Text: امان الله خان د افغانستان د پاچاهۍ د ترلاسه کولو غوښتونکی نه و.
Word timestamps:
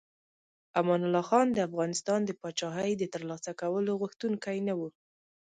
امان 0.79 1.01
الله 1.07 1.23
خان 1.31 1.47
د 1.51 1.57
افغانستان 1.69 2.19
د 2.25 2.31
پاچاهۍ 2.41 2.91
د 2.97 3.03
ترلاسه 3.13 3.51
کولو 3.61 3.91
غوښتونکی 4.01 4.57
نه 4.67 4.73
و. 4.79 4.81